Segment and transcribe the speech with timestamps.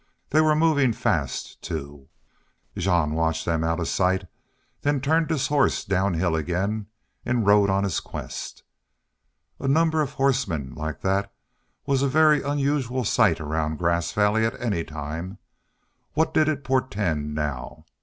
[0.31, 2.09] They were moving fast, too.
[2.75, 4.25] Jean watched them out of sight,
[4.81, 6.87] then turned his horse downhill again,
[7.23, 8.63] and rode on his quest.
[9.59, 11.31] A number of horsemen like that
[11.85, 15.37] was a very unusual sight around Grass Valley at any time.
[16.13, 17.85] What then did it portend now?